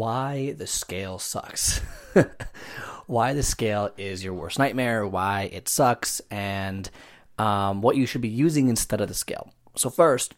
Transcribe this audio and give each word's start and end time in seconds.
Why 0.00 0.52
the 0.52 0.66
scale 0.66 1.18
sucks. 1.18 1.82
why 3.06 3.34
the 3.34 3.42
scale 3.42 3.90
is 3.98 4.24
your 4.24 4.32
worst 4.32 4.58
nightmare, 4.58 5.06
why 5.06 5.50
it 5.52 5.68
sucks, 5.68 6.22
and 6.30 6.88
um, 7.36 7.82
what 7.82 7.96
you 7.96 8.06
should 8.06 8.22
be 8.22 8.28
using 8.28 8.70
instead 8.70 9.02
of 9.02 9.08
the 9.08 9.14
scale. 9.14 9.52
So, 9.76 9.90
first, 9.90 10.32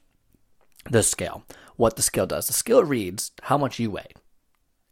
the 0.91 1.05
scale. 1.05 1.45
What 1.77 1.95
the 1.95 2.03
scale 2.03 2.27
does. 2.27 2.49
The 2.49 2.55
scale 2.55 2.83
reads 2.83 3.31
how 3.43 3.57
much 3.57 3.79
you 3.79 3.93
weigh. 3.93 4.09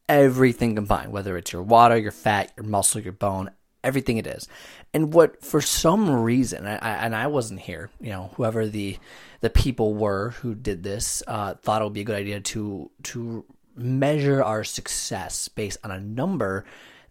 Everything 0.09 0.77
combined, 0.77 1.11
whether 1.11 1.37
it's 1.37 1.53
your 1.53 1.63
water, 1.63 1.97
your 1.97 2.13
fat, 2.13 2.53
your 2.57 2.65
muscle, 2.65 3.01
your 3.01 3.13
bone, 3.13 3.51
everything 3.83 4.19
it 4.19 4.27
is. 4.29 4.47
And 4.95 5.13
what, 5.13 5.45
for 5.45 5.61
some 5.61 6.09
reason, 6.23 6.65
I, 6.65 6.77
and 7.05 7.17
I 7.17 7.27
wasn't 7.27 7.59
here, 7.59 7.91
you 8.01 8.11
know, 8.11 8.31
whoever 8.37 8.69
the 8.69 8.99
the 9.41 9.51
people 9.51 9.95
were 9.95 10.31
who 10.31 10.55
did 10.55 10.85
this 10.85 11.25
uh, 11.27 11.55
thought 11.55 11.83
it 11.83 11.85
would 11.85 11.93
be 11.93 12.03
a 12.03 12.05
good 12.05 12.21
idea 12.21 12.39
to 12.39 12.89
to 13.03 13.45
measure 13.81 14.43
our 14.43 14.65
success 14.65 15.49
based 15.49 15.79
on 15.85 15.91
a 15.91 16.01
number 16.01 16.65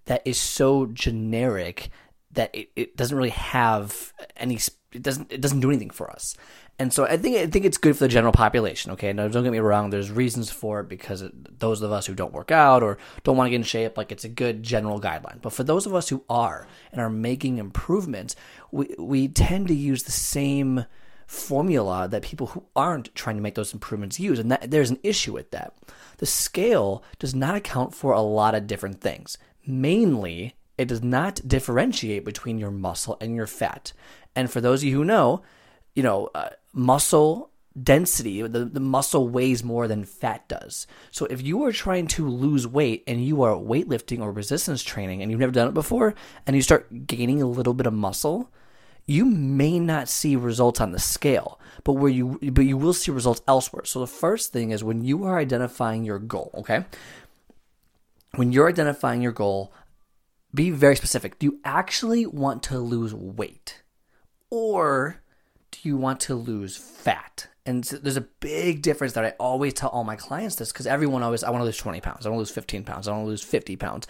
that 0.06 0.22
is 0.26 0.38
so 0.38 0.86
generic 0.88 1.90
that 2.32 2.54
it, 2.54 2.70
it 2.76 2.98
doesn't 2.98 3.18
really 3.18 3.30
have 3.30 4.14
any 4.38 4.60
it 4.92 5.04
doesn't 5.04 5.32
it 5.32 5.42
doesn't 5.42 5.60
do 5.60 5.70
anything 5.70 5.90
for 5.90 6.10
us 6.10 6.36
and 6.80 6.94
so 6.94 7.04
I 7.04 7.18
think 7.18 7.36
I 7.36 7.46
think 7.46 7.66
it's 7.66 7.78
good 7.78 7.98
for 7.98 8.06
the 8.06 8.08
general 8.08 8.32
population. 8.32 8.94
Okay, 8.94 9.12
now 9.12 9.28
don't 9.28 9.44
get 9.44 9.52
me 9.52 9.60
wrong. 9.60 9.90
There's 9.90 10.10
reasons 10.10 10.50
for 10.50 10.80
it 10.80 10.88
because 10.88 11.22
those 11.34 11.82
of 11.82 11.92
us 11.92 12.06
who 12.06 12.16
don't 12.16 12.32
work 12.32 12.52
out 12.52 12.84
or 12.84 12.98
don't 13.24 13.36
want 13.36 13.48
to 13.48 13.52
get 13.52 13.58
in 13.58 13.64
shape, 13.64 13.98
like 13.98 14.14
it's 14.14 14.24
a 14.24 14.30
good 14.30 14.64
general 14.64 15.02
guideline. 15.02 15.42
But 15.42 15.52
for 15.52 15.66
those 15.66 15.86
of 15.86 15.94
us 15.94 16.08
who 16.08 16.24
are 16.30 16.68
and 16.94 17.02
are 17.02 17.10
making 17.10 17.58
improvements, 17.58 18.38
we 18.72 18.96
we 18.98 19.28
tend 19.28 19.68
to 19.68 19.76
use 19.76 20.04
the 20.04 20.14
same 20.14 20.86
formula 21.30 22.08
that 22.10 22.24
people 22.24 22.48
who 22.48 22.66
aren't 22.76 23.14
trying 23.14 23.36
to 23.36 23.42
make 23.42 23.54
those 23.54 23.72
improvements 23.72 24.20
use, 24.20 24.40
and 24.40 24.52
that, 24.52 24.72
there's 24.72 24.90
an 24.90 25.00
issue 25.04 25.32
with 25.32 25.52
that. 25.52 25.76
The 26.18 26.26
scale 26.26 27.04
does 27.20 27.36
not 27.36 27.56
account 27.56 27.94
for 27.94 28.14
a 28.14 28.22
lot 28.22 28.56
of 28.56 28.66
different 28.66 29.00
things. 29.00 29.38
Mainly, 29.66 30.56
it 30.76 30.88
does 30.88 31.04
not 31.04 31.48
differentiate 31.48 32.26
between 32.26 32.58
your 32.58 32.72
muscle 32.72 33.16
and 33.22 33.36
your 33.36 33.46
fat. 33.46 33.94
And 34.36 34.50
for 34.50 34.60
those 34.60 34.82
of 34.82 34.90
you 34.90 34.96
who 34.96 35.06
know, 35.06 35.44
you 35.94 36.02
know, 36.02 36.32
uh, 36.34 36.50
muscle 36.74 37.52
density, 37.82 38.42
the, 38.42 38.66
the 38.66 38.80
muscle 38.80 39.30
weighs 39.30 39.64
more 39.64 39.88
than 39.88 40.06
fat 40.06 40.48
does. 40.48 40.88
So 41.12 41.28
if 41.28 41.44
you 41.44 41.64
are 41.64 41.72
trying 41.72 42.08
to 42.08 42.28
lose 42.28 42.66
weight 42.66 43.04
and 43.06 43.24
you 43.24 43.44
are 43.44 43.54
weightlifting 43.54 44.20
or 44.22 44.32
resistance 44.32 44.82
training 44.82 45.22
and 45.22 45.30
you've 45.30 45.40
never 45.40 45.52
done 45.52 45.68
it 45.68 45.76
before 45.76 46.16
and 46.48 46.56
you 46.56 46.64
start 46.64 47.06
gaining 47.06 47.40
a 47.40 47.48
little 47.48 47.76
bit 47.76 47.86
of 47.86 47.94
muscle, 47.94 48.52
you 49.06 49.26
may 49.26 49.80
not 49.80 50.10
see 50.10 50.36
results 50.36 50.80
on 50.82 50.92
the 50.92 51.00
scale, 51.00 51.60
but 51.84 51.94
where 51.94 52.12
you 52.12 52.40
but 52.52 52.66
you 52.66 52.78
will 52.78 52.94
see 52.94 53.12
results 53.12 53.42
elsewhere. 53.48 53.86
So 53.86 54.00
the 54.00 54.08
first 54.08 54.52
thing 54.54 54.72
is 54.72 54.84
when 54.84 55.04
you 55.04 55.24
are 55.26 55.40
identifying 55.40 56.04
your 56.04 56.20
goal, 56.20 56.52
okay? 56.60 56.86
When 58.36 58.52
you're 58.52 58.70
identifying 58.70 59.22
your 59.22 59.32
goal, 59.32 59.74
be 60.54 60.70
very 60.70 60.96
specific. 60.96 61.40
Do 61.40 61.48
you 61.48 61.60
actually 61.64 62.26
want 62.26 62.64
to 62.64 62.80
lose 62.80 63.14
weight? 63.14 63.82
Or 64.50 65.22
do 65.72 65.80
you 65.84 65.98
want 65.98 66.20
to 66.22 66.36
lose 66.36 66.78
fat? 66.78 67.48
And 67.66 67.86
so 67.86 67.98
there's 67.98 68.18
a 68.18 68.22
big 68.22 68.82
difference 68.82 69.14
that 69.14 69.26
I 69.26 69.34
always 69.40 69.74
tell 69.74 69.90
all 69.90 70.04
my 70.04 70.16
clients 70.16 70.56
this 70.56 70.72
because 70.72 70.88
everyone 70.88 71.22
always, 71.22 71.44
I 71.44 71.52
want 71.52 71.62
to 71.62 71.66
lose 71.66 71.78
20 71.78 72.02
pounds, 72.02 72.26
I 72.26 72.30
want 72.30 72.38
to 72.38 72.40
lose 72.40 72.52
15 72.52 72.84
pounds, 72.84 73.08
I 73.08 73.12
want 73.12 73.26
to 73.26 73.30
lose 73.30 73.44
50 73.44 73.76
pounds. 73.76 74.08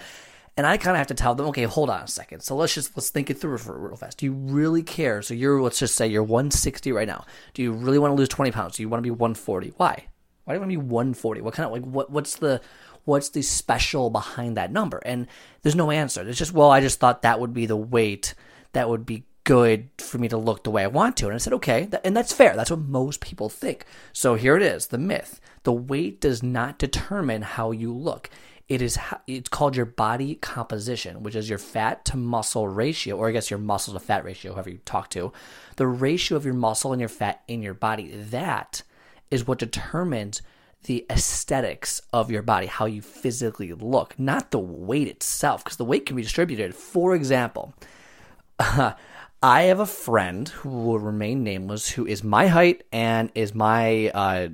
And 0.59 0.67
I 0.67 0.75
kind 0.75 0.93
of 0.93 0.97
have 0.97 1.07
to 1.07 1.13
tell 1.13 1.35
them, 1.35 1.45
okay, 1.47 1.63
hold 1.63 1.89
on 1.89 2.01
a 2.01 2.07
second. 2.09 2.41
So 2.41 2.53
let's 2.53 2.73
just 2.73 2.91
let's 2.97 3.11
think 3.11 3.29
it 3.29 3.35
through 3.35 3.59
for 3.59 3.79
real 3.79 3.95
fast. 3.95 4.17
Do 4.17 4.25
you 4.25 4.33
really 4.33 4.83
care? 4.83 5.21
So 5.21 5.33
you're 5.33 5.61
let's 5.61 5.79
just 5.79 5.95
say 5.95 6.05
you're 6.05 6.21
160 6.21 6.91
right 6.91 7.07
now. 7.07 7.25
Do 7.53 7.61
you 7.61 7.71
really 7.71 7.97
want 7.97 8.11
to 8.11 8.15
lose 8.15 8.27
20 8.27 8.51
pounds? 8.51 8.75
Do 8.75 8.83
you 8.83 8.89
want 8.89 8.99
to 8.99 9.03
be 9.03 9.09
140? 9.09 9.71
Why? 9.77 10.07
Why 10.43 10.53
do 10.53 10.57
you 10.57 10.59
want 10.59 10.71
to 10.73 10.77
be 10.77 10.85
140? 10.85 11.39
What 11.39 11.53
kind 11.53 11.65
of 11.65 11.71
like 11.71 11.85
what 11.85 12.11
what's 12.11 12.35
the 12.35 12.59
what's 13.05 13.29
the 13.29 13.41
special 13.41 14.09
behind 14.09 14.57
that 14.57 14.69
number? 14.69 14.97
And 15.05 15.27
there's 15.61 15.77
no 15.77 15.91
answer. 15.91 16.27
It's 16.27 16.37
just 16.37 16.51
well, 16.51 16.71
I 16.71 16.81
just 16.81 16.99
thought 16.99 17.21
that 17.21 17.39
would 17.39 17.53
be 17.53 17.65
the 17.65 17.77
weight 17.77 18.33
that 18.73 18.89
would 18.89 19.05
be 19.05 19.23
good 19.45 19.87
for 19.97 20.17
me 20.17 20.27
to 20.27 20.35
look 20.35 20.65
the 20.65 20.71
way 20.71 20.83
I 20.83 20.87
want 20.87 21.15
to. 21.17 21.27
And 21.27 21.35
I 21.35 21.37
said, 21.37 21.53
okay, 21.53 21.87
and 22.03 22.17
that's 22.17 22.33
fair. 22.33 22.57
That's 22.57 22.69
what 22.69 22.81
most 22.81 23.21
people 23.21 23.47
think. 23.47 23.85
So 24.11 24.35
here 24.35 24.57
it 24.57 24.61
is, 24.61 24.87
the 24.87 24.97
myth. 24.97 25.39
The 25.63 25.71
weight 25.71 26.19
does 26.19 26.43
not 26.43 26.77
determine 26.77 27.43
how 27.43 27.71
you 27.71 27.93
look. 27.93 28.29
It 28.69 28.84
is 28.84 29.00
it's 29.25 29.50
called 29.50 29.75
your 29.75 29.88
body 29.88 30.35
composition, 30.35 31.24
which 31.24 31.35
is 31.35 31.50
your 31.50 31.57
fat 31.57 32.06
to 32.06 32.18
muscle 32.18 32.68
ratio, 32.68 33.18
or 33.18 33.28
I 33.28 33.31
guess 33.31 33.50
your 33.50 33.57
muscle 33.57 33.96
to 33.96 34.00
fat 34.00 34.24
ratio, 34.24 34.53
however 34.53 34.69
you 34.69 34.80
talk 34.85 35.09
to. 35.12 35.34
The 35.78 35.88
ratio 35.88 36.38
of 36.38 36.46
your 36.46 36.53
muscle 36.53 36.94
and 36.94 37.00
your 37.00 37.09
fat 37.09 37.41
in 37.47 37.63
your 37.63 37.74
body. 37.74 38.12
That 38.12 38.84
is 39.31 39.47
what 39.47 39.57
determines 39.57 40.44
the 40.84 41.06
aesthetics 41.09 42.02
of 42.13 42.30
your 42.31 42.44
body, 42.44 42.68
how 42.68 42.85
you 42.85 43.02
physically 43.02 43.74
look, 43.74 44.18
not 44.19 44.52
the 44.52 44.59
weight 44.59 45.07
itself, 45.07 45.63
because 45.63 45.78
the 45.78 45.86
weight 45.86 46.06
can 46.06 46.16
be 46.16 46.22
distributed. 46.22 46.75
For 46.75 47.16
example, 47.16 47.74
I 48.59 48.96
have 49.41 49.80
a 49.80 49.86
friend 49.86 50.47
who 50.47 50.69
will 50.69 51.00
remain 51.00 51.44
nameless, 51.44 51.90
who 51.90 52.06
is 52.06 52.24
my 52.24 52.47
height 52.47 52.84
and 52.91 53.31
is 53.34 53.56
my 53.56 54.09
uh, 54.09 54.50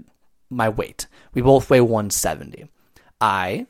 my 0.50 0.70
weight. 0.70 1.08
We 1.34 1.42
both 1.42 1.70
weigh 1.70 1.82
170. 1.82 2.70
I 3.20 3.68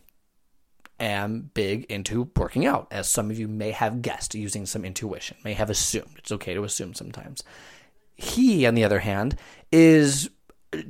am 0.99 1.51
big 1.53 1.85
into 1.85 2.29
working 2.35 2.65
out, 2.65 2.87
as 2.91 3.07
some 3.07 3.29
of 3.29 3.39
you 3.39 3.47
may 3.47 3.71
have 3.71 4.01
guessed 4.01 4.35
using 4.35 4.65
some 4.65 4.85
intuition, 4.85 5.37
may 5.43 5.53
have 5.53 5.69
assumed. 5.69 6.15
It's 6.17 6.31
okay 6.31 6.53
to 6.53 6.63
assume 6.63 6.93
sometimes. 6.93 7.43
He, 8.15 8.65
on 8.65 8.75
the 8.75 8.83
other 8.83 8.99
hand, 8.99 9.37
is 9.71 10.29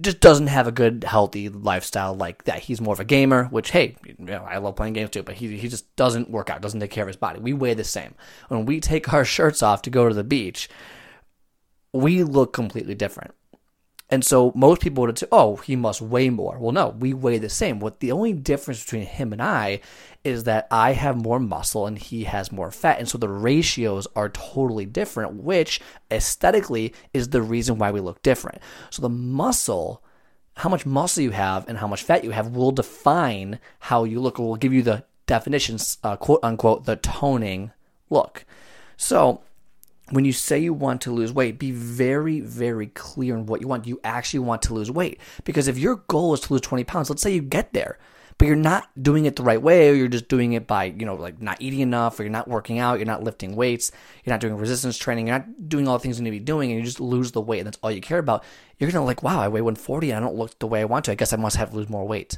just 0.02 0.20
doesn't 0.20 0.48
have 0.48 0.68
a 0.68 0.72
good 0.72 1.04
healthy 1.04 1.50
lifestyle 1.50 2.16
like 2.16 2.46
that. 2.46 2.60
He's 2.60 2.82
more 2.82 2.94
of 2.94 3.00
a 3.00 3.06
gamer, 3.06 3.46
which 3.46 3.72
hey, 3.72 3.96
you 4.06 4.16
know, 4.20 4.44
I 4.44 4.58
love 4.58 4.76
playing 4.76 4.94
games 4.94 5.12
too, 5.12 5.24
but 5.24 5.36
he 5.36 5.58
he 5.58 5.68
just 5.68 5.96
doesn't 5.96 6.30
work 6.30 6.50
out, 6.50 6.62
doesn't 6.62 6.80
take 6.80 6.92
care 6.92 7.04
of 7.04 7.08
his 7.08 7.16
body. 7.16 7.40
We 7.40 7.54
weigh 7.54 7.74
the 7.74 7.84
same. 7.84 8.16
When 8.48 8.66
we 8.66 8.80
take 8.80 9.12
our 9.14 9.26
shirts 9.26 9.62
off 9.62 9.82
to 9.84 9.90
go 9.90 10.08
to 10.08 10.16
the 10.16 10.24
beach, 10.24 10.70
we 11.94 12.24
look 12.24 12.54
completely 12.54 12.96
different. 12.96 13.34
And 14.10 14.24
so 14.24 14.52
most 14.56 14.82
people 14.82 15.04
would 15.04 15.18
say, 15.18 15.28
"Oh, 15.32 15.56
he 15.56 15.76
must 15.76 16.02
weigh 16.02 16.30
more." 16.30 16.60
Well, 16.60 16.72
no, 16.72 16.90
we 16.90 17.14
weigh 17.14 17.40
the 17.40 17.50
same. 17.50 17.80
What 17.80 18.00
the 18.00 18.12
only 18.12 18.34
difference 18.34 18.84
between 18.84 19.06
him 19.06 19.34
and 19.34 19.42
I 19.42 19.80
is 20.24 20.44
that 20.44 20.68
I 20.70 20.94
have 20.94 21.16
more 21.16 21.40
muscle 21.40 21.88
and 21.88 21.98
he 21.98 22.26
has 22.26 22.52
more 22.52 22.72
fat, 22.72 23.00
and 23.00 23.10
so 23.10 23.18
the 23.18 23.30
ratios 23.30 24.08
are 24.16 24.30
totally 24.30 24.86
different, 24.86 25.34
which 25.34 25.82
aesthetically 26.12 26.94
is 27.14 27.30
the 27.30 27.42
reason 27.42 27.78
why 27.80 27.92
we 27.92 28.00
look 28.00 28.22
different. 28.22 28.62
So 28.92 29.02
the 29.02 29.10
muscle, 29.10 30.04
how 30.58 30.70
much 30.70 30.86
muscle 30.86 31.24
you 31.24 31.32
have 31.32 31.68
and 31.68 31.80
how 31.80 31.88
much 31.88 32.04
fat 32.04 32.24
you 32.24 32.32
have, 32.32 32.56
will 32.56 32.72
define 32.72 33.60
how 33.80 34.04
you 34.04 34.20
look. 34.20 34.38
Will 34.38 34.56
give 34.56 34.74
you 34.74 34.84
the 34.84 35.04
definitions, 35.26 35.98
uh, 36.04 36.16
quote 36.16 36.42
unquote, 36.44 36.86
the 36.86 36.96
toning 36.96 37.72
look. 38.12 38.46
So 38.98 39.42
when 40.12 40.26
you 40.26 40.32
say 40.32 40.60
you 40.60 40.74
want 40.74 41.02
to 41.02 41.12
lose 41.12 41.34
weight, 41.34 41.58
be 41.58 41.72
very, 41.72 42.40
very 42.40 42.88
clear 42.88 43.36
in 43.36 43.46
what 43.46 43.62
you 43.62 43.68
want. 43.68 43.88
You 43.88 44.00
actually 44.04 44.40
want 44.40 44.62
to 44.64 44.74
lose 44.74 44.92
weight. 44.92 45.20
Because 45.44 45.68
if 45.68 45.78
your 45.78 45.98
goal 46.08 46.34
is 46.34 46.42
to 46.42 46.54
lose 46.54 46.62
20 46.62 46.84
pounds, 46.84 47.10
let's 47.10 47.22
say 47.22 47.34
you 47.34 47.42
get 47.42 47.74
there, 47.74 47.98
but 48.38 48.48
you're 48.48 48.56
not 48.56 48.90
doing 49.02 49.26
it 49.26 49.36
the 49.36 49.44
right 49.44 49.62
way, 49.62 49.90
or 49.90 49.94
you're 49.94 50.08
just 50.08 50.28
doing 50.28 50.54
it 50.54 50.68
by, 50.68 50.86
you 50.86 51.06
know, 51.06 51.16
like 51.16 51.42
not 51.42 51.62
eating 51.62 51.80
enough, 51.80 52.20
or 52.20 52.24
you're 52.24 52.32
not 52.32 52.48
working 52.48 52.80
out, 52.80 53.00
you're 53.00 53.06
not 53.06 53.24
lifting 53.24 53.56
weights, 53.56 53.92
you're 54.24 54.34
not 54.34 54.42
doing 54.42 54.58
resistance 54.58 54.98
training, 54.98 55.28
you're 55.28 55.38
not 55.38 55.70
doing 55.70 55.88
all 55.88 55.98
the 55.98 56.02
things 56.02 56.18
you 56.18 56.24
need 56.24 56.32
to 56.32 56.40
be 56.40 56.44
doing, 56.44 56.70
and 56.70 56.80
you 56.80 56.86
just 56.86 57.00
lose 57.00 57.32
the 57.32 57.42
weight, 57.42 57.60
and 57.60 57.68
that's 57.68 57.80
all 57.82 57.92
you 57.92 58.02
care 58.02 58.20
about, 58.20 58.44
you're 58.78 58.92
gonna 58.92 59.06
like, 59.06 59.24
wow, 59.24 59.40
I 59.40 59.48
weigh 59.48 59.62
140 59.62 60.12
and 60.12 60.18
I 60.18 60.28
don't 60.28 60.36
look 60.36 60.60
the 60.60 60.68
way 60.68 60.82
I 60.82 60.86
want 60.86 61.06
to. 61.06 61.12
I 61.12 61.16
guess 61.16 61.32
I 61.32 61.38
must 61.38 61.56
have 61.56 61.70
to 61.70 61.78
lose 61.78 61.90
more 61.90 62.06
weight. 62.06 62.38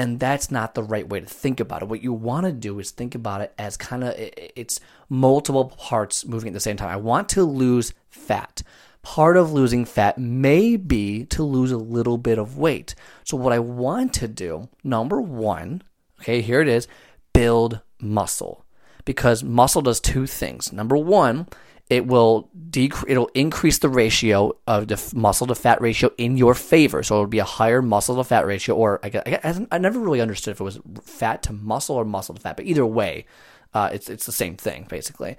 And 0.00 0.18
that's 0.18 0.50
not 0.50 0.74
the 0.74 0.82
right 0.82 1.06
way 1.06 1.20
to 1.20 1.26
think 1.26 1.60
about 1.60 1.82
it. 1.82 1.88
What 1.88 2.02
you 2.02 2.14
want 2.14 2.46
to 2.46 2.52
do 2.52 2.78
is 2.78 2.90
think 2.90 3.14
about 3.14 3.42
it 3.42 3.52
as 3.58 3.76
kind 3.76 4.02
of 4.02 4.14
it's 4.16 4.80
multiple 5.10 5.66
parts 5.66 6.24
moving 6.24 6.48
at 6.48 6.54
the 6.54 6.60
same 6.60 6.78
time. 6.78 6.88
I 6.88 6.96
want 6.96 7.28
to 7.30 7.44
lose 7.44 7.92
fat. 8.08 8.62
Part 9.02 9.36
of 9.36 9.52
losing 9.52 9.84
fat 9.84 10.16
may 10.16 10.78
be 10.78 11.26
to 11.26 11.42
lose 11.42 11.70
a 11.70 11.76
little 11.76 12.16
bit 12.16 12.38
of 12.38 12.56
weight. 12.56 12.94
So, 13.24 13.36
what 13.36 13.52
I 13.52 13.58
want 13.58 14.14
to 14.14 14.26
do, 14.26 14.70
number 14.82 15.20
one, 15.20 15.82
okay, 16.22 16.40
here 16.40 16.62
it 16.62 16.68
is 16.68 16.88
build 17.34 17.80
muscle. 18.00 18.64
Because 19.04 19.44
muscle 19.44 19.82
does 19.82 20.00
two 20.00 20.26
things. 20.26 20.72
Number 20.72 20.96
one, 20.96 21.46
it 21.90 22.06
will 22.06 22.48
decrease 22.70 23.10
it'll 23.10 23.30
increase 23.34 23.78
the 23.78 23.88
ratio 23.88 24.56
of 24.66 24.88
the 24.88 25.12
muscle 25.14 25.46
to 25.48 25.54
fat 25.54 25.80
ratio 25.82 26.10
in 26.16 26.36
your 26.36 26.54
favor 26.54 27.02
so 27.02 27.16
it'll 27.16 27.26
be 27.26 27.40
a 27.40 27.44
higher 27.44 27.82
muscle 27.82 28.16
to 28.16 28.24
fat 28.24 28.46
ratio 28.46 28.74
or 28.74 29.00
I, 29.02 29.08
guess, 29.08 29.22
I, 29.26 29.66
I 29.72 29.78
never 29.78 29.98
really 29.98 30.20
understood 30.20 30.52
if 30.52 30.60
it 30.60 30.64
was 30.64 30.78
fat 31.02 31.42
to 31.44 31.52
muscle 31.52 31.96
or 31.96 32.04
muscle 32.04 32.34
to 32.34 32.40
fat 32.40 32.56
but 32.56 32.64
either 32.64 32.86
way 32.86 33.26
uh, 33.74 33.90
it's 33.92 34.08
it's 34.08 34.24
the 34.24 34.32
same 34.32 34.56
thing 34.56 34.86
basically 34.88 35.36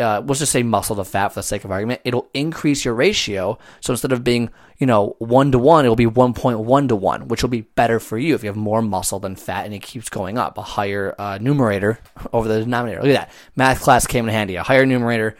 uh, 0.00 0.22
let's 0.24 0.38
just 0.38 0.52
say 0.52 0.62
muscle 0.62 0.94
to 0.94 1.04
fat 1.04 1.28
for 1.28 1.40
the 1.40 1.42
sake 1.42 1.64
of 1.64 1.72
argument, 1.72 2.00
it'll 2.04 2.28
increase 2.32 2.84
your 2.84 2.94
ratio. 2.94 3.58
So 3.80 3.92
instead 3.92 4.12
of 4.12 4.22
being, 4.22 4.50
you 4.78 4.86
know, 4.86 5.16
one 5.18 5.50
to 5.50 5.58
one, 5.58 5.84
it'll 5.84 5.96
be 5.96 6.06
1.1 6.06 6.88
to 6.88 6.96
one, 6.96 7.26
which 7.26 7.42
will 7.42 7.50
be 7.50 7.62
better 7.62 7.98
for 7.98 8.16
you 8.16 8.36
if 8.36 8.44
you 8.44 8.48
have 8.48 8.56
more 8.56 8.80
muscle 8.80 9.18
than 9.18 9.34
fat 9.34 9.64
and 9.64 9.74
it 9.74 9.82
keeps 9.82 10.08
going 10.08 10.38
up. 10.38 10.56
A 10.56 10.62
higher 10.62 11.16
uh, 11.18 11.38
numerator 11.38 11.98
over 12.32 12.46
the 12.46 12.60
denominator. 12.60 13.02
Look 13.02 13.10
at 13.10 13.28
that. 13.28 13.30
Math 13.56 13.80
class 13.80 14.06
came 14.06 14.28
in 14.28 14.32
handy. 14.32 14.54
A 14.54 14.62
higher 14.62 14.86
numerator 14.86 15.36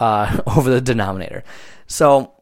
uh, 0.00 0.40
over 0.56 0.70
the 0.70 0.80
denominator. 0.80 1.44
So 1.86 2.32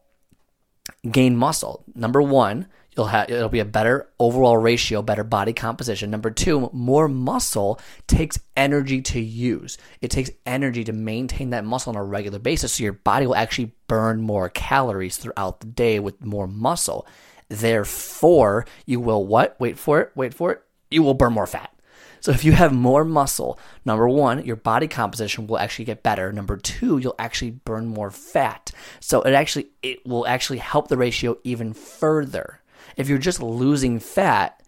gain 1.09 1.35
muscle. 1.35 1.83
Number 1.93 2.21
one, 2.21 2.67
you'll 2.95 3.07
have 3.07 3.29
it'll 3.29 3.49
be 3.49 3.59
a 3.59 3.65
better 3.65 4.09
overall 4.19 4.57
ratio, 4.57 5.01
better 5.01 5.23
body 5.23 5.53
composition. 5.53 6.09
Number 6.09 6.31
two, 6.31 6.69
more 6.73 7.07
muscle 7.07 7.79
takes 8.07 8.39
energy 8.57 9.01
to 9.03 9.19
use. 9.19 9.77
It 10.01 10.11
takes 10.11 10.31
energy 10.45 10.83
to 10.85 10.93
maintain 10.93 11.51
that 11.51 11.65
muscle 11.65 11.91
on 11.91 11.95
a 11.95 12.03
regular 12.03 12.39
basis, 12.39 12.73
so 12.73 12.83
your 12.83 12.93
body 12.93 13.27
will 13.27 13.35
actually 13.35 13.73
burn 13.87 14.21
more 14.21 14.49
calories 14.49 15.17
throughout 15.17 15.59
the 15.59 15.67
day 15.67 15.99
with 15.99 16.23
more 16.23 16.47
muscle. 16.47 17.07
Therefore, 17.49 18.65
you 18.85 18.99
will 18.99 19.25
what? 19.25 19.59
Wait 19.59 19.77
for 19.77 20.01
it. 20.01 20.11
Wait 20.15 20.33
for 20.33 20.51
it. 20.51 20.61
You 20.91 21.03
will 21.03 21.15
burn 21.15 21.33
more 21.33 21.47
fat. 21.47 21.73
So 22.21 22.31
if 22.31 22.43
you 22.43 22.51
have 22.53 22.73
more 22.73 23.05
muscle, 23.05 23.59
number 23.85 24.07
one, 24.07 24.45
your 24.45 24.55
body 24.55 24.87
composition 24.87 25.47
will 25.47 25.57
actually 25.57 25.85
get 25.85 26.03
better. 26.03 26.31
Number 26.31 26.57
two, 26.57 26.97
you'll 26.97 27.15
actually 27.19 27.51
burn 27.51 27.87
more 27.87 28.11
fat. 28.11 28.71
So 28.99 29.21
it 29.21 29.33
actually 29.33 29.67
it 29.81 30.05
will 30.05 30.27
actually 30.27 30.59
help 30.59 30.87
the 30.87 30.97
ratio 30.97 31.37
even 31.43 31.73
further. 31.73 32.61
If 32.97 33.07
you're 33.07 33.17
just 33.17 33.41
losing 33.41 33.99
fat 33.99 34.61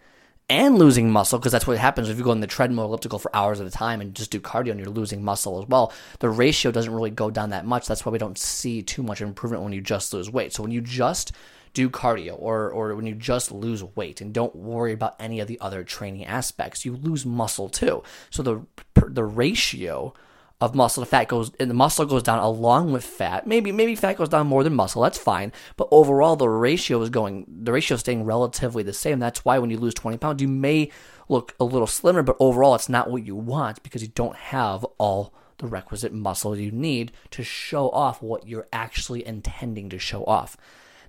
and 0.50 0.78
losing 0.78 1.10
muscle, 1.10 1.40
because 1.40 1.52
that's 1.52 1.66
what 1.66 1.78
happens 1.78 2.10
if 2.10 2.18
you 2.18 2.24
go 2.24 2.32
on 2.32 2.42
the 2.42 2.48
treadmill 2.48 2.86
elliptical 2.86 3.20
for 3.20 3.34
hours 3.36 3.62
at 3.62 3.68
a 3.68 3.72
time 3.72 4.02
and 4.02 4.14
just 4.14 4.32
do 4.32 4.40
cardio 4.40 4.72
and 4.72 4.80
you're 4.80 4.90
losing 4.90 5.24
muscle 5.24 5.62
as 5.62 5.68
well, 5.68 5.94
the 6.20 6.30
ratio 6.30 6.72
doesn't 6.72 6.94
really 6.94 7.10
go 7.10 7.30
down 7.30 7.52
that 7.52 7.66
much. 7.66 7.88
That's 7.88 8.06
why 8.06 8.12
we 8.12 8.18
don't 8.18 8.38
see 8.38 8.82
too 8.82 9.02
much 9.02 9.22
improvement 9.22 9.64
when 9.64 9.74
you 9.74 9.82
just 9.82 10.14
lose 10.14 10.30
weight. 10.30 10.54
So 10.54 10.64
when 10.64 10.72
you 10.72 10.82
just 10.82 11.32
do 11.74 11.90
cardio 11.90 12.36
or 12.38 12.70
or 12.70 12.96
when 12.96 13.06
you 13.06 13.16
just 13.16 13.52
lose 13.52 13.84
weight 13.84 14.22
and 14.22 14.34
don't 14.34 14.56
worry 14.56 14.94
about 14.94 15.16
any 15.20 15.40
of 15.40 15.48
the 15.48 15.60
other 15.60 15.84
training 15.84 16.26
aspects, 16.26 16.86
you 16.86 16.96
lose 16.96 17.26
muscle 17.26 17.70
too. 17.70 18.04
So 18.30 18.44
the 18.44 18.66
the 19.08 19.24
ratio 19.24 20.14
of 20.62 20.76
muscle 20.76 21.04
to 21.04 21.10
fat 21.10 21.28
goes 21.28 21.52
and 21.60 21.70
the 21.70 21.76
muscle 21.76 22.06
goes 22.06 22.24
down 22.24 22.38
along 22.38 22.92
with 22.92 23.04
fat. 23.04 23.48
Maybe 23.48 23.72
maybe 23.72 23.96
fat 23.96 24.18
goes 24.18 24.30
down 24.30 24.48
more 24.48 24.64
than 24.64 24.76
muscle. 24.76 25.02
That's 25.02 25.18
fine. 25.18 25.52
But 25.76 25.88
overall 25.92 26.36
the 26.36 26.48
ratio 26.50 27.02
is 27.02 27.10
going 27.10 27.46
the 27.48 27.72
ratio 27.72 27.96
is 27.96 28.02
staying 28.02 28.26
relatively 28.26 28.84
the 28.84 28.94
same. 28.94 29.20
That's 29.20 29.44
why 29.44 29.58
when 29.58 29.72
you 29.72 29.78
lose 29.78 29.96
20 29.96 30.18
pounds, 30.18 30.42
you 30.42 30.48
may 30.48 30.92
look 31.28 31.56
a 31.60 31.64
little 31.64 31.88
slimmer, 31.88 32.22
but 32.22 32.38
overall 32.40 32.76
it's 32.76 32.90
not 32.90 33.10
what 33.10 33.26
you 33.26 33.36
want 33.36 33.82
because 33.82 34.04
you 34.04 34.10
don't 34.10 34.36
have 34.36 34.86
all 35.00 35.34
the 35.58 35.68
requisite 35.68 36.12
muscle 36.12 36.58
you 36.58 36.72
need 36.72 37.12
to 37.30 37.44
show 37.44 37.90
off 37.90 38.22
what 38.22 38.48
you're 38.48 38.68
actually 38.74 39.26
intending 39.26 39.90
to 39.90 40.00
show 40.00 40.24
off. 40.26 40.58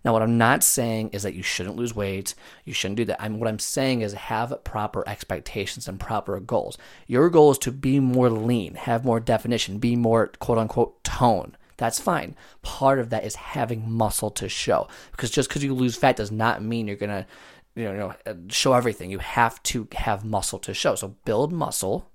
Now, 0.05 0.13
what 0.13 0.23
I'm 0.23 0.39
not 0.39 0.65
saying 0.65 1.11
is 1.11 1.23
that 1.23 1.35
you 1.35 1.43
shouldn't 1.43 1.77
lose 1.77 1.95
weight. 1.95 2.35
You 2.65 2.73
shouldn't 2.73 2.97
do 2.97 3.05
that. 3.07 3.23
I'm, 3.23 3.39
what 3.39 3.49
I'm 3.49 3.59
saying 3.59 4.01
is 4.03 4.13
have 4.15 4.65
proper 4.65 5.07
expectations 5.09 5.87
and 5.87 6.01
proper 6.01 6.39
goals. 6.41 6.77
Your 7.07 7.31
goal 7.31 7.53
is 7.53 7.59
to 7.59 7.73
be 7.73 8.01
more 8.01 8.31
lean, 8.31 8.75
have 8.75 9.05
more 9.05 9.21
definition, 9.21 9.79
be 9.79 9.97
more 9.97 10.29
quote 10.39 10.59
unquote 10.59 11.03
tone. 11.05 11.57
That's 11.77 12.01
fine. 12.01 12.37
Part 12.63 12.99
of 12.99 13.11
that 13.11 13.25
is 13.25 13.35
having 13.35 13.91
muscle 13.91 14.31
to 14.33 14.49
show. 14.49 14.89
Because 15.11 15.31
just 15.31 15.49
because 15.49 15.65
you 15.65 15.75
lose 15.75 15.97
fat 15.97 16.17
does 16.17 16.31
not 16.31 16.63
mean 16.63 16.87
you're 16.87 16.97
going 16.97 17.11
to 17.11 17.27
you 17.75 17.85
know, 17.85 18.15
show 18.49 18.75
everything. 18.75 19.11
You 19.11 19.19
have 19.19 19.63
to 19.65 19.89
have 19.93 20.25
muscle 20.25 20.59
to 20.61 20.75
show. 20.75 20.95
So 20.95 21.17
build 21.25 21.53
muscle. 21.53 22.09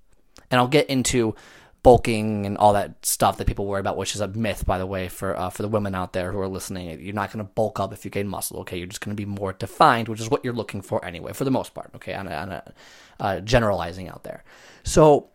And 0.49 0.59
I'll 0.59 0.67
get 0.67 0.89
into 0.89 1.35
bulking 1.83 2.45
and 2.45 2.57
all 2.57 2.73
that 2.73 3.05
stuff 3.05 3.37
that 3.37 3.47
people 3.47 3.65
worry 3.65 3.79
about, 3.79 3.97
which 3.97 4.15
is 4.15 4.21
a 4.21 4.27
myth, 4.27 4.65
by 4.65 4.77
the 4.77 4.85
way, 4.85 5.07
for 5.07 5.37
uh, 5.37 5.49
for 5.49 5.61
the 5.61 5.67
women 5.67 5.95
out 5.95 6.13
there 6.13 6.31
who 6.31 6.39
are 6.39 6.47
listening. 6.47 6.99
You're 7.01 7.13
not 7.13 7.31
going 7.31 7.45
to 7.45 7.51
bulk 7.51 7.79
up 7.79 7.93
if 7.93 8.03
you 8.03 8.11
gain 8.11 8.27
muscle. 8.27 8.59
Okay, 8.61 8.77
you're 8.77 8.87
just 8.87 9.01
going 9.01 9.15
to 9.15 9.21
be 9.21 9.25
more 9.25 9.53
defined, 9.53 10.07
which 10.07 10.19
is 10.19 10.29
what 10.29 10.43
you're 10.43 10.53
looking 10.53 10.81
for 10.81 11.03
anyway, 11.05 11.33
for 11.33 11.45
the 11.45 11.51
most 11.51 11.73
part. 11.73 11.91
Okay, 11.95 12.13
on 12.13 12.27
a, 12.27 12.35
on 12.35 12.51
a 12.51 12.73
uh, 13.19 13.39
generalizing 13.41 14.07
out 14.09 14.23
there. 14.23 14.43
So 14.83 15.29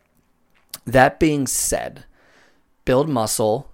that 0.84 1.20
being 1.20 1.46
said, 1.46 2.04
build 2.84 3.08
muscle 3.08 3.70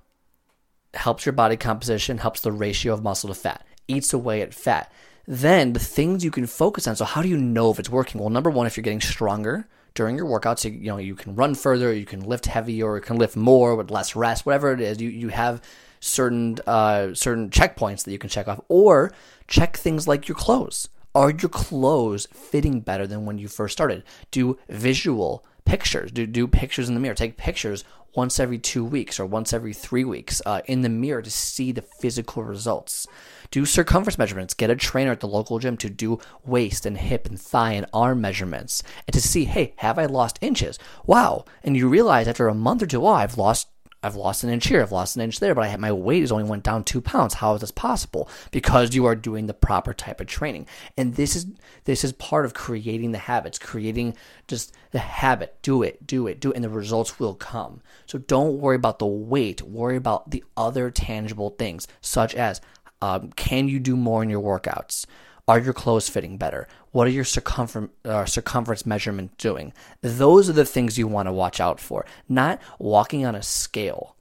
helps 0.95 1.27
your 1.27 1.33
body 1.33 1.57
composition, 1.57 2.19
helps 2.19 2.41
the 2.41 2.53
ratio 2.53 2.95
of 2.95 3.03
muscle 3.03 3.29
to 3.29 3.35
fat, 3.35 3.67
eats 3.87 4.13
away 4.13 4.43
at 4.43 4.55
fat. 4.55 4.93
Then 5.27 5.75
the 5.75 5.81
things 5.81 6.25
you 6.25 6.31
can 6.31 6.47
focus 6.47 6.87
on. 6.87 6.97
So 6.97 7.05
how 7.05 7.21
do 7.21 7.29
you 7.29 7.37
know 7.37 7.71
if 7.71 7.79
it's 7.79 7.91
working? 7.91 8.21
Well, 8.21 8.31
number 8.31 8.51
one, 8.51 8.67
if 8.67 8.77
you're 8.77 8.83
getting 8.83 9.01
stronger 9.01 9.69
during 9.95 10.17
your 10.17 10.27
workouts. 10.27 10.65
You, 10.65 10.91
know, 10.91 10.99
you 10.99 11.15
can 11.15 11.35
run 11.35 11.55
further, 11.55 11.93
you 11.93 12.07
can 12.07 12.21
lift 12.21 12.47
heavier, 12.47 12.87
or 12.87 12.97
you 12.97 13.03
can 13.03 13.17
lift 13.17 13.37
more 13.37 13.75
with 13.75 13.91
less 13.91 14.15
rest, 14.17 14.47
whatever 14.47 14.73
it 14.73 14.81
is. 14.81 15.01
You 15.01 15.09
you 15.09 15.29
have 15.29 15.63
certain 16.01 16.59
uh, 16.67 17.15
certain 17.15 17.51
checkpoints 17.51 18.05
that 18.05 18.13
you 18.13 18.19
can 18.19 18.31
check 18.31 18.49
off, 18.49 18.61
or 18.69 19.13
check 19.47 19.77
things 19.77 20.07
like 20.09 20.29
your 20.29 20.37
clothes. 20.37 20.89
Are 21.15 21.31
your 21.31 21.49
clothes 21.49 22.29
fitting 22.33 22.81
better 22.81 23.07
than 23.07 23.25
when 23.25 23.39
you 23.39 23.49
first 23.49 23.73
started? 23.73 24.05
Do 24.31 24.59
visual 24.69 25.45
pictures. 25.65 26.13
Do 26.13 26.27
do 26.27 26.47
pictures 26.47 26.89
in 26.89 26.95
the 26.95 27.01
mirror. 27.01 27.15
Take 27.15 27.37
pictures 27.37 27.85
once 28.15 28.41
every 28.41 28.59
two 28.59 28.85
weeks 28.85 29.21
or 29.21 29.27
once 29.27 29.53
every 29.53 29.73
three 29.73 30.05
weeks 30.05 30.41
uh, 30.47 30.61
in 30.67 30.83
the 30.83 30.89
mirror 30.89 31.23
to 31.23 31.31
see 31.31 31.73
the 31.73 31.83
physical 31.83 32.43
results. 32.43 33.07
Do 33.51 33.65
circumference 33.65 34.19
measurements. 34.19 34.55
Get 34.55 34.71
a 34.71 34.77
trainer 34.77 35.13
at 35.13 35.21
the 35.21 35.29
local 35.29 35.59
gym 35.59 35.77
to 35.79 35.91
do 35.91 36.19
waist 36.45 36.85
and 36.85 36.99
hip 36.99 37.27
and 37.27 37.41
thigh 37.41 37.73
and 37.73 37.87
arm 37.93 38.21
measurements 38.21 38.83
and 39.07 39.15
to 39.15 39.21
see, 39.21 39.45
hey, 39.45 39.75
have 39.77 39.99
I 39.99 40.07
lost 40.07 40.39
inches? 40.41 40.79
Wow. 41.07 41.45
And 41.63 41.77
you 41.77 41.89
realize 41.89 42.29
after 42.29 42.49
a 42.49 42.55
month 42.55 42.83
or 42.83 42.87
two, 42.87 43.05
oh, 43.05 43.09
I've 43.09 43.39
lost 43.39 43.69
I've 44.01 44.15
lost 44.15 44.45
an 44.45 44.51
inch 44.51 44.69
here, 44.69 44.81
I've 44.81 44.93
lost 44.93 45.17
an 45.17 45.23
inch 45.23 45.41
there, 45.41 45.57
but 45.57 45.65
I 45.65 45.69
had, 45.69 45.81
my 45.81 45.91
weight 45.91 46.21
has 46.21 46.31
only 46.31 46.45
went 46.45 46.63
down 46.63 46.85
two 46.85 47.01
pounds. 47.01 47.35
How 47.35 47.55
is 47.55 47.63
this 47.63 47.73
possible? 47.73 48.31
Because 48.53 48.95
you 48.95 49.07
are 49.07 49.17
doing 49.17 49.47
the 49.47 49.55
proper 49.55 49.93
type 49.93 50.21
of 50.21 50.29
training, 50.29 50.67
and 50.97 51.17
this 51.17 51.35
is 51.35 51.47
this 51.85 52.05
is 52.05 52.13
part 52.13 52.45
of 52.45 52.55
creating 52.55 53.11
the 53.11 53.19
habits, 53.19 53.59
creating 53.59 54.15
just 54.47 54.73
the 54.93 55.01
habit. 55.01 55.59
Do 55.63 55.83
it, 55.83 56.07
do 56.07 56.29
it, 56.29 56.39
do 56.39 56.53
it, 56.53 56.55
and 56.55 56.65
the 56.65 56.69
results 56.69 57.19
will 57.19 57.35
come. 57.35 57.83
So 58.07 58.19
don't 58.19 58.61
worry 58.61 58.77
about 58.77 59.01
the 59.01 59.07
weight. 59.07 59.63
Worry 59.63 59.97
about 59.97 60.31
the 60.31 60.45
other 60.57 60.93
tangible 60.93 61.51
things, 61.51 61.89
such 62.01 62.37
as 62.37 62.61
um, 63.01 63.33
can 63.33 63.69
you 63.69 63.79
do 63.79 63.97
more 63.97 64.23
in 64.23 64.31
your 64.31 64.43
workouts? 64.43 65.07
Are 65.47 65.59
your 65.59 65.73
clothes 65.73 66.11
fitting 66.11 66.37
better? 66.37 66.69
What 66.93 67.07
are 67.07 67.11
your 67.11 67.25
circumference, 67.25 67.91
uh, 68.05 68.27
circumference 68.27 68.85
measurements 68.85 69.35
doing? 69.39 69.73
Those 70.03 70.51
are 70.51 70.53
the 70.53 70.67
things 70.67 70.99
you 70.99 71.07
want 71.09 71.27
to 71.27 71.33
watch 71.33 71.59
out 71.59 71.81
for. 71.81 72.05
Not 72.29 72.61
walking 72.79 73.25
on 73.25 73.35
a 73.35 73.43
scale 73.43 74.15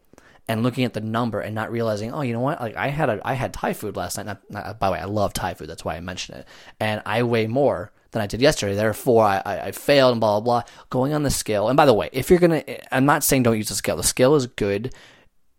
and 0.48 0.63
looking 0.63 0.86
at 0.86 0.94
the 0.94 1.02
number 1.02 1.42
and 1.42 1.54
not 1.54 1.70
realizing, 1.70 2.13
oh, 2.13 2.22
you 2.22 2.32
know 2.32 2.40
what? 2.40 2.62
Like 2.62 2.78
I 2.78 2.88
had 2.88 3.10
a 3.10 3.20
I 3.28 3.34
had 3.34 3.54
Thai 3.54 3.74
food 3.74 3.98
last 3.98 4.18
night. 4.18 4.25
Not, 4.25 4.42
not, 4.50 4.80
by 4.80 4.88
the 4.88 4.94
way, 4.94 5.00
I 5.00 5.06
love 5.06 5.34
Thai 5.34 5.54
food. 5.54 5.70
That's 5.70 5.84
why 5.84 5.96
I 5.96 6.00
mentioned 6.00 6.40
it. 6.40 6.48
And 6.80 7.02
I 7.06 7.24
weigh 7.24 7.48
more 7.48 7.92
than 8.12 8.22
I 8.22 8.28
did 8.28 8.42
yesterday. 8.42 8.75
Therefore, 8.75 9.25
I, 9.25 9.42
I, 9.46 9.60
I 9.66 9.72
failed 9.72 10.13
and 10.13 10.22
blah 10.22 10.40
blah 10.40 10.62
blah. 10.62 10.72
Going 10.90 11.13
on 11.13 11.24
the 11.24 11.30
scale. 11.30 11.68
And 11.68 11.75
by 11.75 11.86
the 11.86 11.94
way, 11.94 12.10
if 12.13 12.30
you're 12.30 12.40
gonna, 12.40 12.63
I'm 12.90 13.06
not 13.06 13.25
saying 13.25 13.44
don't 13.44 13.58
use 13.58 13.68
the 13.68 13.75
scale. 13.75 13.98
The 13.98 14.04
scale 14.04 14.36
is 14.36 14.48
good 14.48 14.94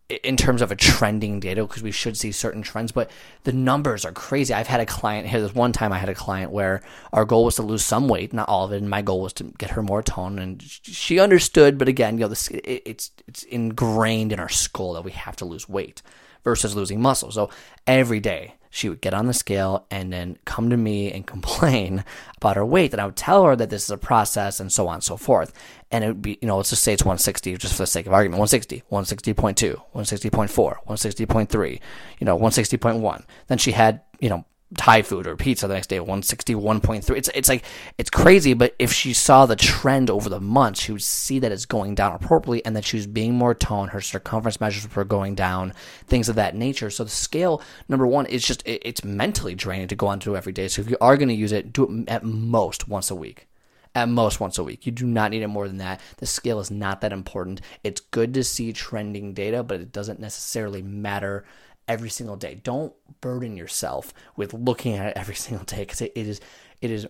in 0.09 0.35
terms 0.35 0.61
of 0.61 0.71
a 0.71 0.75
trending 0.75 1.39
data 1.39 1.61
because 1.61 1.83
we 1.83 1.91
should 1.91 2.17
see 2.17 2.31
certain 2.31 2.63
trends, 2.63 2.91
but 2.91 3.11
the 3.43 3.53
numbers 3.53 4.05
are 4.05 4.11
crazy. 4.11 4.53
I've 4.53 4.67
had 4.67 4.79
a 4.79 4.85
client 4.85 5.27
here. 5.27 5.39
This 5.39 5.53
one 5.53 5.71
time 5.71 5.93
I 5.93 5.99
had 5.99 6.09
a 6.09 6.15
client 6.15 6.51
where 6.51 6.81
our 7.13 7.25
goal 7.25 7.45
was 7.45 7.55
to 7.55 7.61
lose 7.61 7.85
some 7.85 8.07
weight, 8.07 8.33
not 8.33 8.49
all 8.49 8.65
of 8.65 8.73
it, 8.73 8.77
and 8.77 8.89
my 8.89 9.03
goal 9.03 9.21
was 9.21 9.33
to 9.33 9.43
get 9.59 9.71
her 9.71 9.83
more 9.83 10.01
tone, 10.01 10.39
and 10.39 10.61
she 10.61 11.19
understood. 11.19 11.77
But 11.77 11.87
again, 11.87 12.15
you 12.15 12.21
know, 12.21 12.27
this 12.27 12.47
it, 12.47 12.81
it's 12.85 13.11
it's 13.27 13.43
ingrained 13.43 14.31
in 14.31 14.39
our 14.39 14.49
skull 14.49 14.93
that 14.93 15.03
we 15.03 15.11
have 15.11 15.35
to 15.37 15.45
lose 15.45 15.69
weight 15.69 16.01
versus 16.43 16.75
losing 16.75 17.01
muscle. 17.01 17.31
So 17.31 17.51
every 17.85 18.19
day 18.19 18.55
she 18.69 18.89
would 18.89 19.01
get 19.01 19.13
on 19.13 19.27
the 19.27 19.33
scale 19.33 19.85
and 19.89 20.13
then 20.13 20.37
come 20.45 20.69
to 20.69 20.77
me 20.77 21.11
and 21.11 21.25
complain 21.27 22.03
about 22.37 22.55
her 22.55 22.65
weight. 22.65 22.93
And 22.93 23.01
I 23.01 23.05
would 23.05 23.15
tell 23.15 23.45
her 23.45 23.55
that 23.55 23.69
this 23.69 23.83
is 23.83 23.89
a 23.89 23.97
process 23.97 24.59
and 24.59 24.71
so 24.71 24.87
on 24.87 24.95
and 24.95 25.03
so 25.03 25.17
forth. 25.17 25.53
And 25.91 26.03
it 26.03 26.07
would 26.07 26.21
be, 26.21 26.37
you 26.41 26.47
know, 26.47 26.57
let's 26.57 26.69
just 26.69 26.83
say 26.83 26.93
it's 26.93 27.03
160 27.03 27.57
just 27.57 27.73
for 27.73 27.83
the 27.83 27.87
sake 27.87 28.05
of 28.05 28.13
argument 28.13 28.39
160, 28.39 28.83
160.2, 28.91 29.81
160.4, 29.95 30.75
160.3, 30.87 31.79
you 32.19 32.25
know, 32.25 32.37
160.1. 32.37 33.23
Then 33.47 33.57
she 33.57 33.71
had, 33.71 34.01
you 34.19 34.29
know, 34.29 34.45
Thai 34.77 35.01
food 35.01 35.25
or 35.25 35.35
pizza 35.35 35.67
the 35.67 35.73
next 35.73 35.87
day, 35.87 35.97
161.3. 35.97 37.17
It's 37.17 37.29
it's 37.33 37.49
like 37.49 37.63
it's 37.97 38.11
crazy, 38.11 38.53
but 38.53 38.75
if 38.77 38.93
she 38.93 39.13
saw 39.13 39.47
the 39.47 39.55
trend 39.55 40.11
over 40.11 40.29
the 40.29 40.39
months, 40.39 40.81
she 40.81 40.91
would 40.91 41.01
see 41.01 41.39
that 41.39 41.51
it's 41.51 41.65
going 41.65 41.95
down 41.95 42.13
appropriately 42.13 42.63
and 42.63 42.75
that 42.75 42.85
she 42.85 42.97
was 42.97 43.07
being 43.07 43.33
more 43.33 43.55
toned, 43.55 43.91
her 43.91 44.01
circumference 44.01 44.61
measures 44.61 44.95
were 44.95 45.03
going 45.03 45.33
down, 45.33 45.73
things 46.05 46.29
of 46.29 46.35
that 46.35 46.55
nature. 46.55 46.91
So 46.91 47.03
the 47.03 47.09
scale, 47.09 47.63
number 47.87 48.05
one, 48.05 48.27
is 48.27 48.45
just 48.45 48.61
it, 48.67 48.83
it's 48.85 49.03
mentally 49.03 49.55
draining 49.55 49.87
to 49.87 49.95
go 49.95 50.05
onto 50.05 50.37
every 50.37 50.53
day. 50.53 50.67
So 50.67 50.83
if 50.83 50.89
you 50.89 50.97
are 51.01 51.17
going 51.17 51.29
to 51.29 51.33
use 51.33 51.51
it, 51.51 51.73
do 51.73 51.85
it 51.85 52.09
at 52.09 52.23
most 52.23 52.87
once 52.87 53.09
a 53.09 53.15
week 53.15 53.47
at 53.95 54.07
most 54.07 54.39
once 54.39 54.57
a 54.57 54.63
week. 54.63 54.85
You 54.85 54.91
do 54.91 55.05
not 55.05 55.31
need 55.31 55.41
it 55.41 55.47
more 55.47 55.67
than 55.67 55.77
that. 55.77 55.99
The 56.17 56.25
scale 56.25 56.59
is 56.59 56.69
not 56.69 57.01
that 57.01 57.11
important. 57.11 57.61
It's 57.83 58.01
good 58.01 58.33
to 58.35 58.43
see 58.43 58.71
trending 58.71 59.33
data, 59.33 59.63
but 59.63 59.81
it 59.81 59.91
doesn't 59.91 60.19
necessarily 60.19 60.81
matter 60.81 61.43
every 61.89 62.09
single 62.09 62.37
day. 62.37 62.55
Don't 62.63 62.93
burden 63.19 63.57
yourself 63.57 64.13
with 64.37 64.53
looking 64.53 64.95
at 64.95 65.07
it 65.07 65.17
every 65.17 65.35
single 65.47 65.65
day 65.65 65.79
because 65.79 65.99
it, 65.99 66.13
it 66.15 66.27
is 66.27 66.39
it 66.81 66.91
is 66.91 67.07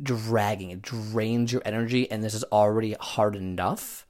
dragging. 0.00 0.70
It 0.70 0.82
drains 0.82 1.52
your 1.52 1.62
energy, 1.64 2.10
and 2.10 2.22
this 2.22 2.34
is 2.34 2.44
already 2.44 2.94
hard 3.00 3.34
enough 3.34 4.06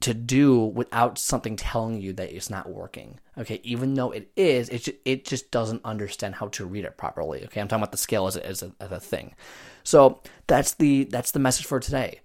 to 0.00 0.12
do 0.12 0.58
without 0.60 1.18
something 1.18 1.56
telling 1.56 1.98
you 1.98 2.12
that 2.12 2.34
it's 2.34 2.50
not 2.50 2.68
working. 2.68 3.18
Okay, 3.38 3.60
even 3.62 3.94
though 3.94 4.10
it 4.10 4.30
is, 4.36 4.68
it 4.68 4.82
just, 4.82 4.98
it 5.04 5.24
just 5.24 5.50
doesn't 5.50 5.82
understand 5.84 6.34
how 6.34 6.48
to 6.48 6.66
read 6.66 6.84
it 6.84 6.98
properly. 6.98 7.42
Okay, 7.44 7.60
I'm 7.60 7.68
talking 7.68 7.82
about 7.82 7.92
the 7.92 7.98
scale 7.98 8.26
as 8.26 8.36
a, 8.36 8.46
as 8.46 8.62
a, 8.62 8.72
as 8.80 8.92
a 8.92 9.00
thing. 9.00 9.34
So 9.82 10.20
that's 10.46 10.74
the 10.74 11.04
that's 11.04 11.30
the 11.30 11.38
message 11.38 11.64
for 11.66 11.80
today. 11.80 12.20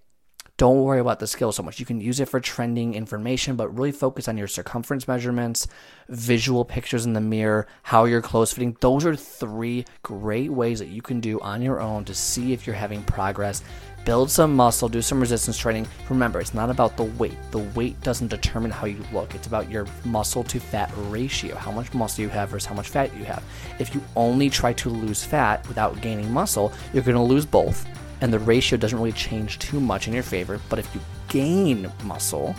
Don't 0.60 0.82
worry 0.82 1.00
about 1.00 1.20
the 1.20 1.26
scale 1.26 1.52
so 1.52 1.62
much. 1.62 1.80
You 1.80 1.86
can 1.86 2.02
use 2.02 2.20
it 2.20 2.28
for 2.28 2.38
trending 2.38 2.92
information, 2.92 3.56
but 3.56 3.74
really 3.74 3.92
focus 3.92 4.28
on 4.28 4.36
your 4.36 4.46
circumference 4.46 5.08
measurements, 5.08 5.66
visual 6.10 6.66
pictures 6.66 7.06
in 7.06 7.14
the 7.14 7.20
mirror, 7.22 7.66
how 7.82 8.04
your 8.04 8.20
clothes 8.20 8.52
fitting. 8.52 8.76
Those 8.80 9.06
are 9.06 9.16
three 9.16 9.86
great 10.02 10.50
ways 10.50 10.78
that 10.80 10.88
you 10.88 11.00
can 11.00 11.18
do 11.18 11.40
on 11.40 11.62
your 11.62 11.80
own 11.80 12.04
to 12.04 12.14
see 12.14 12.52
if 12.52 12.66
you're 12.66 12.76
having 12.76 13.02
progress 13.04 13.62
build 14.04 14.30
some 14.30 14.54
muscle, 14.54 14.88
do 14.88 15.02
some 15.02 15.20
resistance 15.20 15.58
training. 15.58 15.86
Remember, 16.08 16.40
it's 16.40 16.54
not 16.54 16.70
about 16.70 16.96
the 16.96 17.04
weight. 17.04 17.36
The 17.50 17.58
weight 17.58 18.00
doesn't 18.00 18.28
determine 18.28 18.70
how 18.70 18.86
you 18.86 19.02
look. 19.12 19.34
It's 19.34 19.46
about 19.46 19.70
your 19.70 19.86
muscle 20.04 20.42
to 20.44 20.58
fat 20.58 20.90
ratio, 21.08 21.54
how 21.54 21.70
much 21.70 21.92
muscle 21.92 22.22
you 22.22 22.30
have 22.30 22.48
versus 22.48 22.66
how 22.66 22.74
much 22.74 22.88
fat 22.88 23.14
you 23.16 23.24
have. 23.24 23.42
If 23.78 23.94
you 23.94 24.02
only 24.16 24.48
try 24.50 24.72
to 24.74 24.88
lose 24.88 25.22
fat 25.22 25.66
without 25.68 26.00
gaining 26.00 26.32
muscle, 26.32 26.72
you're 26.92 27.02
going 27.02 27.16
to 27.16 27.22
lose 27.22 27.44
both, 27.44 27.86
and 28.20 28.32
the 28.32 28.38
ratio 28.38 28.78
doesn't 28.78 28.98
really 28.98 29.12
change 29.12 29.58
too 29.58 29.80
much 29.80 30.06
in 30.08 30.14
your 30.14 30.22
favor. 30.22 30.60
But 30.68 30.78
if 30.78 30.94
you 30.94 31.00
gain 31.28 31.90
muscle, 32.04 32.54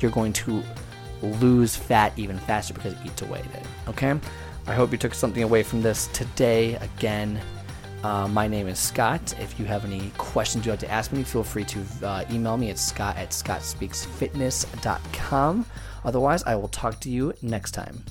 you're 0.00 0.10
going 0.10 0.32
to 0.34 0.62
lose 1.22 1.74
fat 1.76 2.12
even 2.16 2.38
faster 2.38 2.74
because 2.74 2.92
it 2.94 2.98
eats 3.04 3.22
away 3.22 3.40
at 3.40 3.62
it. 3.62 3.66
Okay? 3.88 4.18
I 4.66 4.74
hope 4.74 4.92
you 4.92 4.98
took 4.98 5.14
something 5.14 5.42
away 5.42 5.62
from 5.62 5.80
this 5.82 6.08
today. 6.08 6.74
Again, 6.74 7.40
uh, 8.02 8.28
my 8.28 8.46
name 8.48 8.68
is 8.68 8.78
Scott. 8.78 9.34
If 9.40 9.58
you 9.58 9.64
have 9.66 9.84
any 9.84 10.10
questions 10.18 10.66
you'd 10.66 10.72
like 10.72 10.80
to 10.80 10.90
ask 10.90 11.12
me, 11.12 11.22
feel 11.22 11.44
free 11.44 11.64
to 11.64 11.82
uh, 12.02 12.24
email 12.30 12.56
me 12.56 12.70
at 12.70 12.78
scott 12.78 13.16
at 13.16 13.30
scottspeaksfitness.com. 13.30 15.66
Otherwise, 16.04 16.42
I 16.44 16.54
will 16.56 16.68
talk 16.68 17.00
to 17.00 17.10
you 17.10 17.32
next 17.42 17.72
time. 17.72 18.04